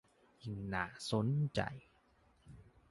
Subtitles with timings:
[0.43, 1.61] ยิ่งน่าสนใจ